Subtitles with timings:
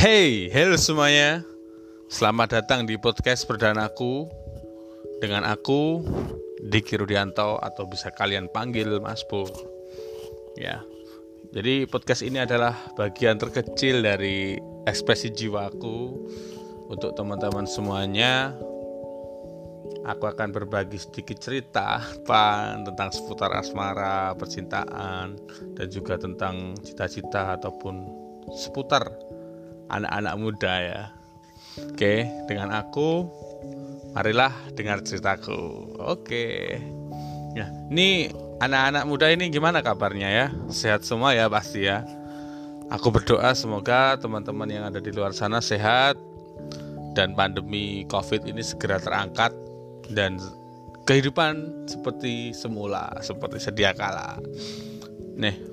[0.00, 1.44] Hey, hello semuanya.
[2.08, 4.32] Selamat datang di podcast perdanaku
[5.20, 6.00] dengan aku
[6.72, 9.52] Diki Rudianto atau bisa kalian panggil Mas Pur.
[10.56, 10.80] Ya.
[11.52, 14.56] Jadi podcast ini adalah bagian terkecil dari
[14.88, 16.16] ekspresi jiwaku
[16.88, 18.56] untuk teman-teman semuanya.
[20.08, 25.36] Aku akan berbagi sedikit cerita pan tentang seputar asmara, percintaan,
[25.76, 28.08] dan juga tentang cita-cita ataupun
[28.56, 29.29] seputar
[29.90, 31.02] anak-anak muda ya.
[31.90, 33.26] Oke, dengan aku
[34.14, 35.94] marilah dengar ceritaku.
[36.00, 36.78] Oke.
[37.54, 38.30] Ya, ini
[38.62, 40.46] anak-anak muda ini gimana kabarnya ya?
[40.70, 42.06] Sehat semua ya pasti ya.
[42.90, 46.18] Aku berdoa semoga teman-teman yang ada di luar sana sehat
[47.14, 49.54] dan pandemi Covid ini segera terangkat
[50.10, 50.42] dan
[51.06, 54.42] kehidupan seperti semula, seperti sedia kala.
[55.38, 55.69] Nih,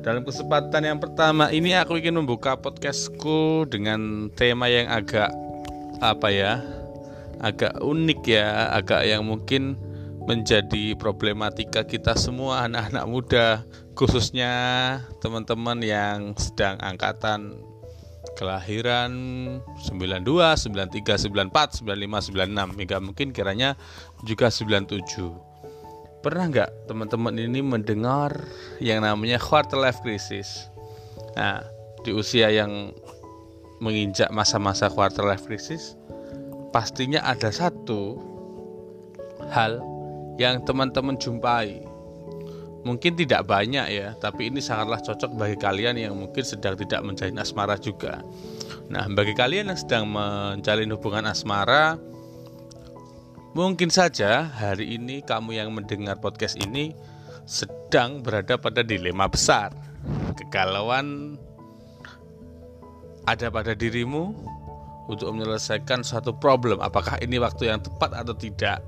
[0.00, 5.28] dalam kesempatan yang pertama ini aku ingin membuka podcastku dengan tema yang agak
[6.00, 6.64] apa ya,
[7.44, 9.76] agak unik ya, agak yang mungkin
[10.24, 13.46] menjadi problematika kita semua anak-anak muda,
[13.92, 14.52] khususnya
[15.20, 17.60] teman-teman yang sedang angkatan
[18.38, 19.12] kelahiran
[19.84, 23.76] 92, 93, 94, 95, 96 hingga mungkin kiranya
[24.24, 25.51] juga 97
[26.22, 28.46] Pernah nggak teman-teman ini mendengar
[28.78, 30.70] yang namanya quarter life crisis?
[31.34, 31.66] Nah,
[32.06, 32.94] di usia yang
[33.82, 35.98] menginjak masa-masa quarter life crisis,
[36.70, 38.22] pastinya ada satu
[39.50, 39.82] hal
[40.38, 41.82] yang teman-teman jumpai.
[42.86, 47.42] Mungkin tidak banyak ya, tapi ini sangatlah cocok bagi kalian yang mungkin sedang tidak menjalin
[47.42, 48.22] asmara juga.
[48.90, 51.98] Nah, bagi kalian yang sedang menjalin hubungan asmara,
[53.52, 56.96] Mungkin saja hari ini kamu yang mendengar podcast ini
[57.44, 59.76] sedang berada pada dilema besar.
[60.40, 61.36] Kegalauan
[63.28, 64.32] ada pada dirimu
[65.04, 66.80] untuk menyelesaikan suatu problem.
[66.80, 68.80] Apakah ini waktu yang tepat atau tidak?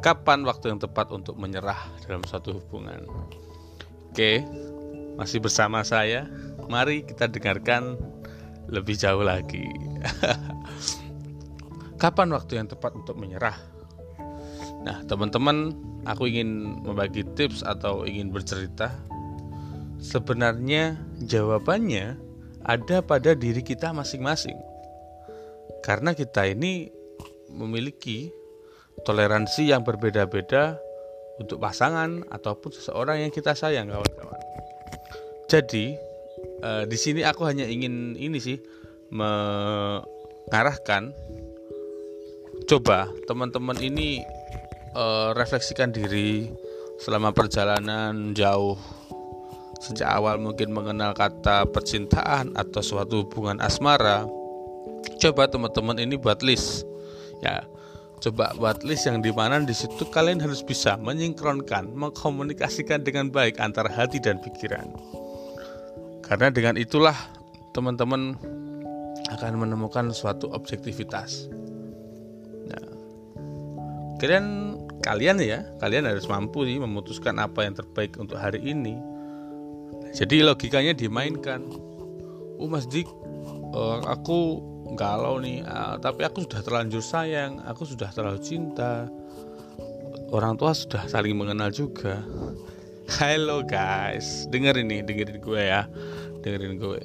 [0.00, 3.04] Kapan waktu yang tepat untuk menyerah dalam suatu hubungan?
[4.08, 4.40] Oke,
[5.20, 6.24] masih bersama saya.
[6.64, 8.00] Mari kita dengarkan
[8.72, 9.68] lebih jauh lagi.
[12.02, 13.71] Kapan waktu yang tepat untuk menyerah?
[14.82, 15.74] Nah, teman-teman,
[16.06, 18.90] aku ingin membagi tips atau ingin bercerita.
[20.02, 22.18] Sebenarnya jawabannya
[22.66, 24.58] ada pada diri kita masing-masing.
[25.86, 26.90] Karena kita ini
[27.50, 28.30] memiliki
[29.06, 30.78] toleransi yang berbeda-beda
[31.38, 34.40] untuk pasangan ataupun seseorang yang kita sayang, kawan-kawan.
[35.46, 35.94] Jadi,
[36.62, 38.58] eh, di sini aku hanya ingin ini sih
[39.12, 41.12] mengarahkan
[42.64, 44.24] coba teman-teman ini
[44.96, 46.48] uh, refleksikan diri
[47.00, 48.78] selama perjalanan jauh.
[49.82, 54.22] Sejak awal mungkin mengenal kata percintaan atau suatu hubungan asmara.
[55.18, 56.86] Coba teman-teman ini buat list.
[57.42, 57.66] Ya
[58.22, 63.58] coba buat list yang di mana di situ kalian harus bisa menyinkronkan mengkomunikasikan dengan baik
[63.58, 64.86] antara hati dan pikiran.
[66.22, 67.18] Karena dengan itulah
[67.74, 68.38] teman-teman
[69.34, 71.50] akan menemukan suatu objektivitas.
[72.70, 72.86] Nah,
[74.22, 78.96] kalian kalian ya kalian harus mampu nih memutuskan apa yang terbaik untuk hari ini.
[80.14, 81.66] Jadi logikanya dimainkan.
[82.62, 83.10] Oh mas dik
[83.74, 84.62] uh, aku
[84.94, 89.10] galau nih uh, tapi aku sudah terlanjur sayang aku sudah terlalu cinta.
[90.32, 92.24] Orang tua sudah saling mengenal juga.
[93.20, 94.48] Halo guys.
[94.48, 95.84] Dengerin nih dengerin gue ya.
[96.40, 97.02] Dengerin gue.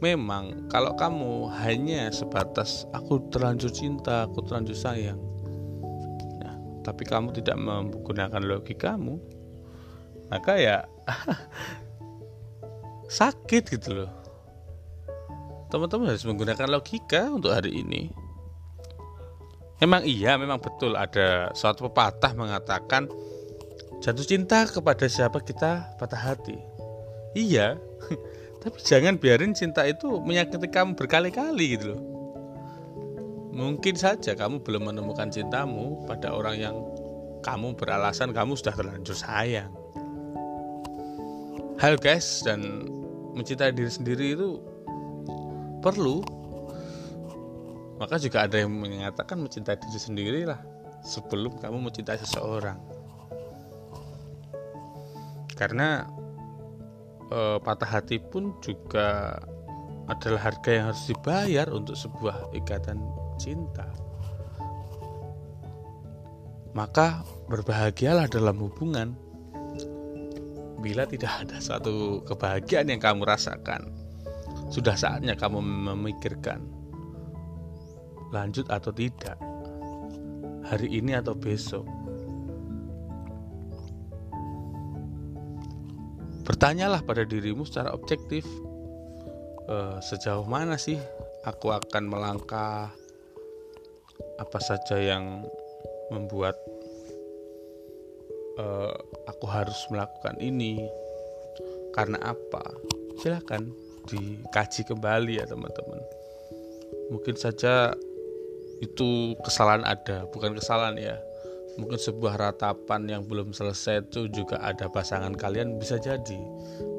[0.00, 5.29] Memang kalau kamu hanya sebatas aku terlanjur cinta aku terlanjur sayang
[6.80, 9.20] tapi kamu tidak menggunakan logikamu
[10.30, 10.76] maka ya
[13.18, 14.10] sakit gitu loh.
[15.70, 18.10] Teman-teman harus menggunakan logika untuk hari ini.
[19.82, 23.10] Memang iya memang betul ada suatu pepatah mengatakan
[23.98, 26.58] jatuh cinta kepada siapa kita patah hati.
[27.34, 27.80] Iya
[28.62, 32.19] tapi jangan biarin cinta itu menyakiti kamu berkali-kali gitu loh
[33.60, 36.76] Mungkin saja kamu belum menemukan cintamu pada orang yang
[37.44, 39.68] kamu beralasan kamu sudah terlanjur sayang.
[41.76, 42.88] Hal guys dan
[43.36, 44.64] mencintai diri sendiri itu
[45.84, 46.24] perlu.
[48.00, 50.60] Maka juga ada yang mengatakan mencintai diri sendiri lah
[51.04, 52.80] sebelum kamu mencintai seseorang.
[55.52, 56.08] Karena
[57.28, 59.36] e, patah hati pun juga
[60.08, 63.88] adalah harga yang harus dibayar untuk sebuah ikatan cinta.
[66.76, 69.16] Maka berbahagialah dalam hubungan
[70.84, 73.96] bila tidak ada suatu kebahagiaan yang kamu rasakan.
[74.70, 76.62] sudah saatnya kamu memikirkan
[78.30, 79.34] lanjut atau tidak,
[80.62, 81.82] hari ini atau besok.
[86.46, 88.46] Bertanyalah pada dirimu secara objektif,
[89.66, 90.98] eh, sejauh mana sih
[91.42, 92.90] aku akan melangkah,
[94.40, 95.44] apa saja yang
[96.08, 96.56] membuat
[98.56, 98.94] eh,
[99.28, 100.80] aku harus melakukan ini,
[101.92, 102.64] karena apa?
[103.20, 103.68] Silahkan
[104.08, 106.00] dikaji kembali ya teman-teman.
[107.12, 107.92] Mungkin saja
[108.80, 111.16] itu kesalahan ada bukan kesalahan ya
[111.76, 116.40] mungkin sebuah ratapan yang belum selesai itu juga ada pasangan kalian bisa jadi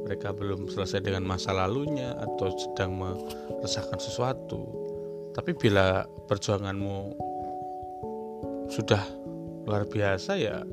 [0.06, 4.62] mereka belum selesai dengan masa lalunya atau sedang meresahkan sesuatu
[5.34, 7.18] tapi bila perjuanganmu
[8.72, 9.04] sudah
[9.68, 10.64] luar biasa ya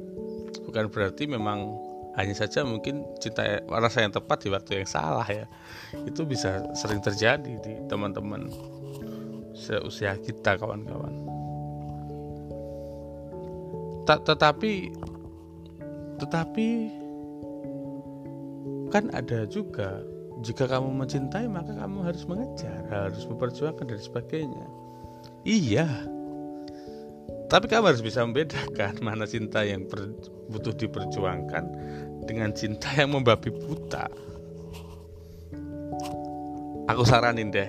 [0.65, 1.77] bukan berarti memang
[2.17, 5.47] hanya saja mungkin cinta rasa yang tepat di waktu yang salah ya
[6.06, 8.50] itu bisa sering terjadi di teman-teman
[9.59, 11.15] seusia kita kawan-kawan.
[14.06, 14.73] Tetapi
[16.19, 16.69] tetapi
[18.89, 20.00] kan ada juga
[20.41, 24.67] jika kamu mencintai maka kamu harus mengejar, harus memperjuangkan dan sebagainya.
[25.45, 26.18] Iya.
[27.49, 29.89] Tapi kamu harus bisa membedakan mana cinta yang
[30.53, 31.65] butuh diperjuangkan
[32.29, 34.05] dengan cinta yang membabi buta.
[36.89, 37.69] Aku saranin deh,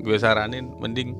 [0.00, 1.16] gue saranin mending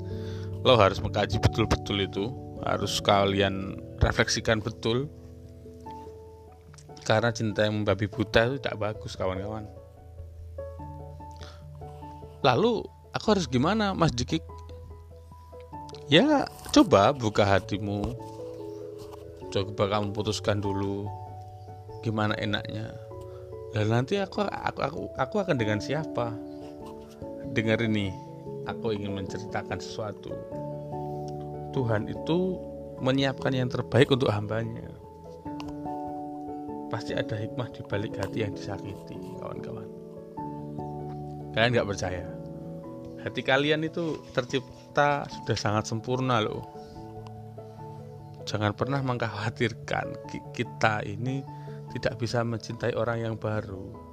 [0.65, 2.25] lo harus mengkaji betul-betul itu.
[2.65, 5.09] Harus kalian refleksikan betul.
[7.07, 9.65] Karena cinta yang membabi buta itu tidak bagus kawan-kawan.
[12.45, 12.83] Lalu
[13.17, 14.43] aku harus gimana mas Dikik
[16.07, 18.05] ya coba buka hatimu
[19.49, 21.08] coba kamu putuskan dulu
[22.05, 22.93] gimana enaknya
[23.73, 26.37] dan nanti aku aku aku, aku akan dengan siapa
[27.56, 28.12] dengar ini
[28.67, 30.34] aku ingin menceritakan sesuatu.
[31.73, 32.58] Tuhan itu
[33.00, 34.90] menyiapkan yang terbaik untuk hambanya.
[36.93, 39.88] Pasti ada hikmah di balik hati yang disakiti, kawan-kawan.
[41.52, 42.26] Kalian nggak percaya?
[43.26, 44.75] Hati kalian itu tercipta
[45.29, 46.65] sudah sangat sempurna loh.
[48.47, 51.43] Jangan pernah mengkhawatirkan kita ini
[51.93, 54.07] tidak bisa mencintai orang yang baru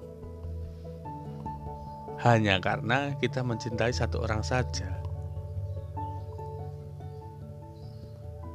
[2.24, 4.88] hanya karena kita mencintai satu orang saja.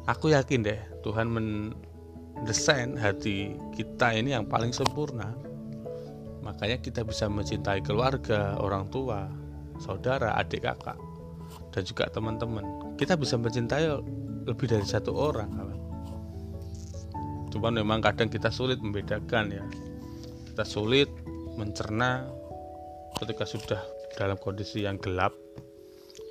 [0.09, 5.37] Aku yakin deh, Tuhan mendesain hati kita ini yang paling sempurna.
[6.41, 9.29] Makanya kita bisa mencintai keluarga, orang tua,
[9.85, 10.97] saudara, adik kakak,
[11.79, 12.99] dan juga teman-teman.
[12.99, 13.87] Kita bisa mencintai
[14.51, 15.47] lebih dari satu orang.
[17.55, 19.63] Cuman memang kadang kita sulit membedakan ya.
[20.51, 21.07] Kita sulit
[21.55, 22.27] mencerna
[23.23, 23.83] ketika sudah
[24.19, 25.31] dalam kondisi yang gelap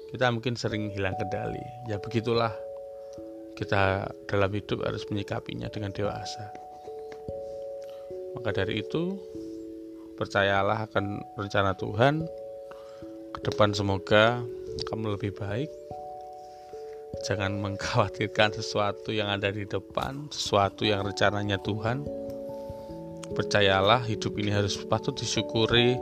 [0.07, 2.51] kita mungkin sering hilang kendali ya begitulah
[3.59, 6.47] kita dalam hidup harus menyikapinya dengan dewasa
[8.39, 9.19] maka dari itu
[10.15, 12.23] percayalah akan rencana Tuhan
[13.35, 14.39] ke depan semoga
[14.85, 15.71] kamu lebih baik.
[17.25, 22.05] Jangan mengkhawatirkan sesuatu yang ada di depan sesuatu yang rencananya Tuhan.
[23.33, 25.97] Percayalah hidup ini harus patut disyukuri.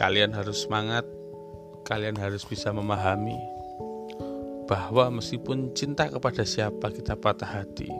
[0.00, 1.06] Kalian harus semangat,
[1.86, 3.38] kalian harus bisa memahami
[4.64, 7.92] bahwa meskipun cinta kepada siapa kita patah hati,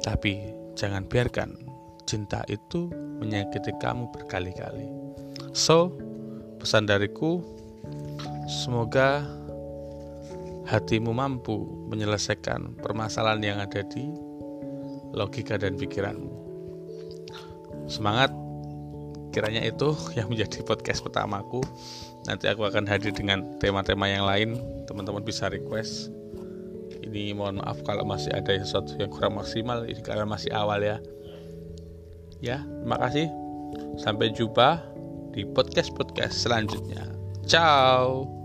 [0.00, 0.40] tapi
[0.74, 1.52] jangan biarkan
[2.08, 2.88] cinta itu
[3.20, 4.88] menyakiti kamu berkali-kali.
[5.52, 5.92] So,
[6.62, 7.42] pesan dariku,
[8.46, 9.26] semoga
[10.70, 11.58] hatimu mampu
[11.90, 14.06] menyelesaikan permasalahan yang ada di
[15.10, 16.30] logika dan pikiranmu.
[17.90, 18.30] Semangat.
[19.32, 21.64] Kiranya itu yang menjadi podcast pertamaku.
[22.28, 24.60] Nanti aku akan hadir dengan tema-tema yang lain.
[24.86, 26.12] Teman-teman bisa request.
[27.02, 29.88] Ini mohon maaf kalau masih ada sesuatu yang kurang maksimal.
[29.88, 31.00] Ini karena masih awal ya.
[32.44, 33.32] Ya terima kasih.
[33.96, 34.91] Sampai jumpa
[35.32, 37.08] di podcast podcast selanjutnya.
[37.48, 38.41] Ciao